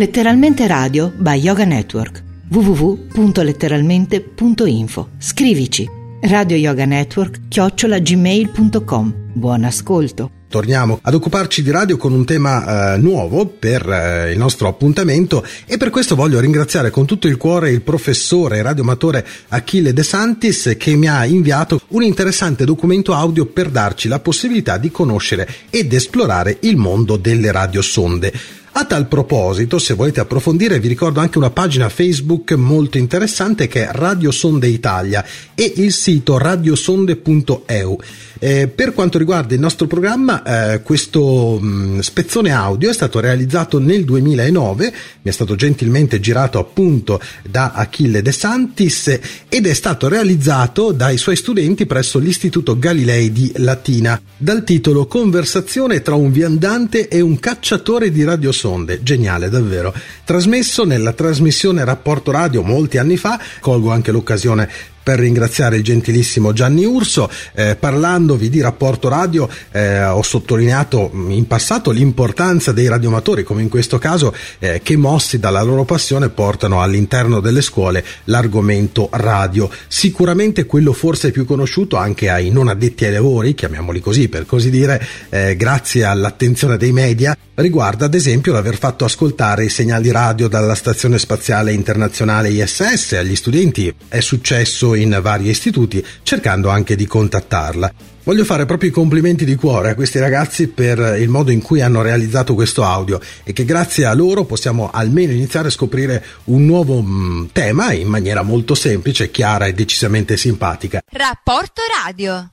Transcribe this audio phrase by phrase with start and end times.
[0.00, 2.22] Letteralmente Radio by Yoga Network.
[2.48, 5.86] www.letteralmente.info Scrivici.
[6.22, 10.30] Radio Yoga Network chiocciolagmail.com Buon ascolto.
[10.48, 15.44] Torniamo ad occuparci di radio con un tema eh, nuovo per eh, il nostro appuntamento
[15.66, 20.02] e per questo voglio ringraziare con tutto il cuore il professore e radioamatore Achille De
[20.02, 25.46] Santis che mi ha inviato un interessante documento audio per darci la possibilità di conoscere
[25.68, 28.32] ed esplorare il mondo delle radiosonde.
[28.72, 33.88] A tal proposito, se volete approfondire, vi ricordo anche una pagina Facebook molto interessante che
[33.88, 35.24] è Radio Sonde Italia
[35.56, 37.98] e il sito radiosonde.eu.
[38.42, 43.20] Eh, per quanto riguarda il nostro programma, eh, questo mh, mm, spezzone audio è stato
[43.20, 49.74] realizzato nel 2009, mi è stato gentilmente girato appunto da Achille De Santis ed è
[49.74, 56.32] stato realizzato dai suoi studenti presso l'Istituto Galilei di Latina, dal titolo Conversazione tra un
[56.32, 58.24] viandante e un cacciatore di
[58.60, 59.02] radiosonde.
[59.02, 59.94] Geniale, davvero.
[60.24, 64.68] Trasmesso nella trasmissione Rapporto Radio molti anni fa, colgo anche l'occasione
[65.02, 67.30] per ringraziare il gentilissimo Gianni Urso.
[67.54, 73.68] Eh, parlandovi di rapporto radio, eh, ho sottolineato in passato l'importanza dei radioamatori, come in
[73.68, 79.70] questo caso, eh, che mossi dalla loro passione portano all'interno delle scuole l'argomento radio.
[79.88, 84.70] Sicuramente quello forse più conosciuto anche ai non addetti ai lavori, chiamiamoli così per così
[84.70, 90.48] dire, eh, grazie all'attenzione dei media, riguarda ad esempio l'aver fatto ascoltare i segnali radio
[90.48, 93.94] dalla Stazione Spaziale Internazionale ISS agli studenti.
[94.08, 97.92] È successo in vari istituti, cercando anche di contattarla.
[98.22, 101.80] Voglio fare proprio i complimenti di cuore a questi ragazzi per il modo in cui
[101.80, 106.66] hanno realizzato questo audio e che grazie a loro possiamo almeno iniziare a scoprire un
[106.66, 111.00] nuovo mm, tema in maniera molto semplice, chiara e decisamente simpatica.
[111.10, 112.50] Rapporto radio.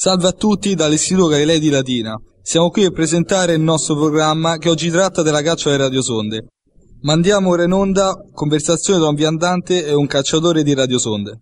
[0.00, 2.14] Salve a tutti dall'Istituto Galilei di Latina.
[2.40, 6.46] Siamo qui a presentare il nostro programma che oggi tratta della caccia alle radiosonde.
[7.00, 11.40] Mandiamo ora in onda conversazione tra un viandante e un cacciatore di radiosonde.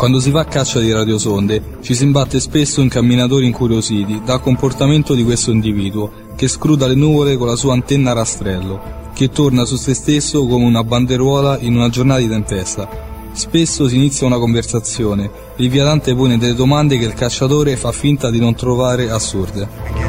[0.00, 4.40] Quando si va a caccia di radiosonde ci si imbatte spesso in camminatori incuriositi dal
[4.40, 9.28] comportamento di questo individuo che scruta le nuvole con la sua antenna a rastrello, che
[9.28, 12.88] torna su se stesso come una banderuola in una giornata di tempesta.
[13.32, 18.30] Spesso si inizia una conversazione, il viandante pone delle domande che il cacciatore fa finta
[18.30, 19.99] di non trovare assurde.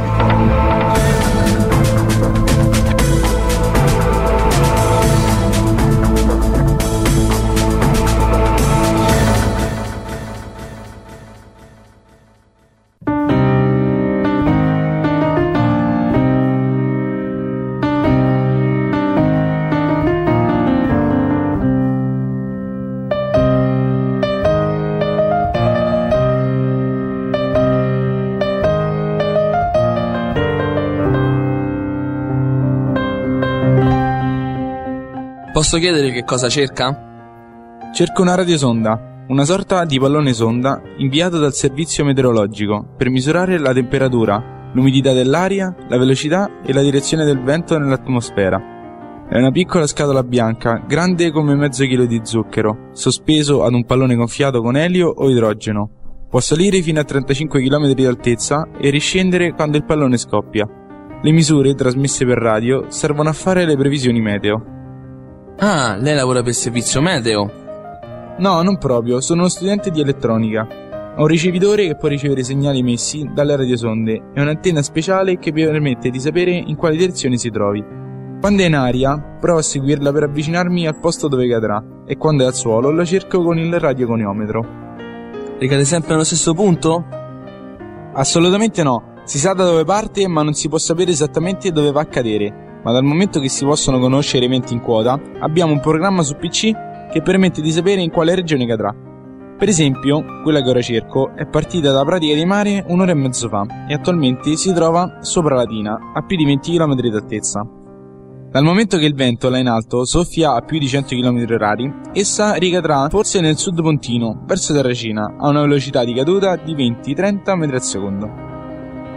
[35.61, 37.91] Posso chiedere che cosa cerca?
[37.93, 43.71] Cerco una radiosonda, una sorta di pallone sonda inviato dal servizio meteorologico per misurare la
[43.71, 49.27] temperatura, l'umidità dell'aria, la velocità e la direzione del vento nell'atmosfera.
[49.29, 54.15] È una piccola scatola bianca, grande come mezzo chilo di zucchero, sospeso ad un pallone
[54.15, 56.25] gonfiato con elio o idrogeno.
[56.27, 60.67] Può salire fino a 35 km di altezza e riscendere quando il pallone scoppia.
[61.21, 64.79] Le misure trasmesse per radio servono a fare le previsioni meteo.
[65.63, 67.51] Ah, lei lavora per servizio meteo?
[68.39, 70.67] No, non proprio, sono uno studente di elettronica.
[71.17, 75.63] Ho un ricevitore che può ricevere segnali emessi dalle radiosonde e un'antenna speciale che vi
[75.63, 77.85] permette di sapere in quale direzione si trovi.
[78.39, 82.41] Quando è in aria, provo a seguirla per avvicinarmi al posto dove cadrà e quando
[82.41, 84.65] è al suolo la cerco con il radiogoniometro.
[85.59, 87.05] Ricade sempre nello stesso punto?
[88.13, 89.21] Assolutamente no.
[89.25, 92.69] Si sa da dove parte, ma non si può sapere esattamente dove va a cadere
[92.83, 96.35] ma dal momento che si possono conoscere i eventi in quota, abbiamo un programma su
[96.35, 96.71] PC
[97.11, 98.93] che permette di sapere in quale regione cadrà.
[99.57, 103.47] Per esempio, quella che ora cerco è partita da Pratica di Mare un'ora e mezzo
[103.47, 107.67] fa e attualmente si trova sopra Latina, a più di 20 km d'altezza.
[108.49, 112.09] Dal momento che il vento là in alto soffia a più di 100 km h
[112.11, 117.55] essa ricadrà forse nel sud Pontino, verso Terracina, a una velocità di caduta di 20-30
[117.55, 118.29] metri al secondo.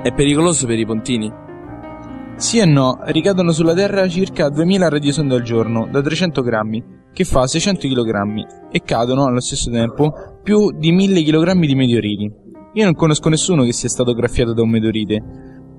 [0.03, 1.44] È pericoloso per i pontini?
[2.37, 7.25] Sì e no, ricadono sulla Terra circa 2000 radiosonde al giorno, da 300 grammi, che
[7.25, 12.33] fa 600 kg, e cadono allo stesso tempo più di 1000 kg di meteoriti.
[12.75, 15.23] Io non conosco nessuno che sia stato graffiato da un meteorite.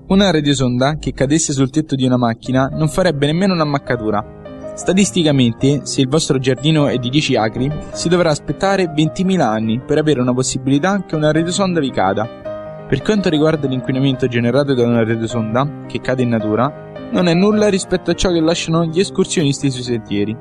[0.07, 4.73] Una radiosonda che cadesse sul tetto di una macchina non farebbe nemmeno un'ammaccatura.
[4.75, 9.97] Statisticamente, se il vostro giardino è di 10 acri, si dovrà aspettare 20.000 anni per
[9.97, 12.44] avere una possibilità che una radiosonda vi cada.
[12.87, 17.67] Per quanto riguarda l'inquinamento generato da una radiosonda, che cade in natura, non è nulla
[17.67, 20.37] rispetto a ciò che lasciano gli escursionisti sui sentieri.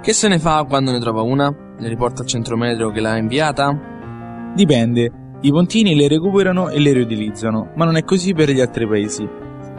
[0.00, 1.54] Che se ne fa quando ne trova una?
[1.78, 3.78] Le riporta al centro meteo che l'ha inviata?
[4.54, 5.10] Dipende,
[5.42, 9.28] i pontini le recuperano e le riutilizzano, ma non è così per gli altri paesi.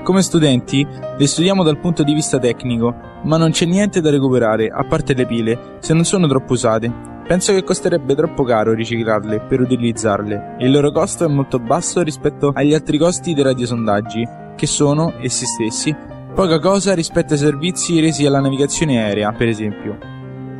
[0.03, 0.85] Come studenti,
[1.17, 2.93] le studiamo dal punto di vista tecnico,
[3.23, 7.15] ma non c'è niente da recuperare, a parte le pile, se non sono troppo usate.
[7.27, 12.01] Penso che costerebbe troppo caro riciclarle per utilizzarle e il loro costo è molto basso
[12.01, 14.25] rispetto agli altri costi dei radiosondaggi,
[14.55, 15.93] che sono, essi stessi,
[16.33, 19.97] poca cosa rispetto ai servizi resi alla navigazione aerea, per esempio.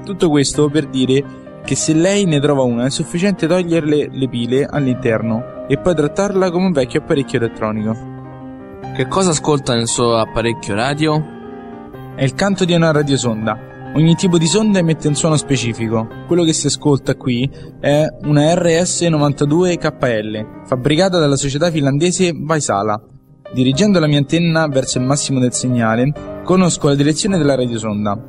[0.03, 1.23] Tutto questo per dire
[1.63, 6.51] che se lei ne trova una è sufficiente toglierle le pile all'interno e poi trattarla
[6.51, 7.95] come un vecchio apparecchio elettronico.
[8.93, 11.23] Che cosa ascolta nel suo apparecchio radio?
[12.13, 13.57] È il canto di una radiosonda,
[13.97, 16.07] Ogni tipo di sonda emette un suono specifico.
[16.27, 17.49] Quello che si ascolta qui
[17.79, 23.01] è una RS92KL, fabbricata dalla società finlandese Vaisala.
[23.51, 26.13] Dirigendo la mia antenna verso il massimo del segnale,
[26.43, 28.23] conosco la direzione della radiosonda.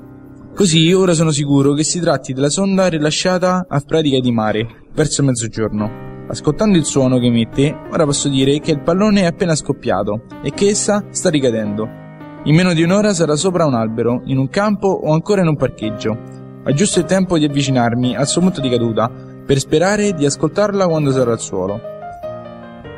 [0.54, 5.22] Così ora sono sicuro che si tratti della sonda rilasciata a pratica di mare, verso
[5.22, 6.24] mezzogiorno.
[6.28, 10.50] Ascoltando il suono che emette, ora posso dire che il pallone è appena scoppiato e
[10.50, 11.97] che essa sta ricadendo.
[12.44, 15.56] In meno di un'ora sarà sopra un albero, in un campo o ancora in un
[15.56, 16.17] parcheggio.
[16.64, 19.11] Ha giusto il tempo di avvicinarmi al suo punto di caduta,
[19.44, 21.81] per sperare di ascoltarla quando sarà al suolo.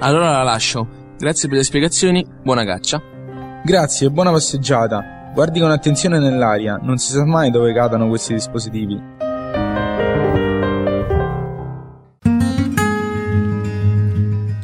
[0.01, 0.99] Allora la lascio.
[1.17, 3.01] Grazie per le spiegazioni, buona caccia.
[3.65, 5.31] Grazie, buona passeggiata.
[5.33, 9.01] Guardi con attenzione nell'aria, non si sa mai dove cadano questi dispositivi.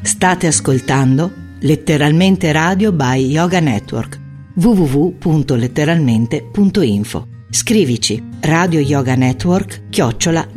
[0.02, 1.31] State ascoltando
[1.61, 4.25] letteralmente radio by Yoga Network
[4.56, 7.26] www.letteralmente.info.
[7.50, 10.48] Scrivici radio yoga network chiocciola.